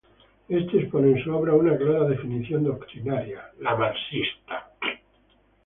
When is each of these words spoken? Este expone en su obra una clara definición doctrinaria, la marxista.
Este 0.49 0.79
expone 0.79 1.11
en 1.11 1.23
su 1.23 1.31
obra 1.31 1.53
una 1.53 1.77
clara 1.77 2.05
definición 2.05 2.63
doctrinaria, 2.63 3.51
la 3.59 3.75
marxista. 3.75 4.71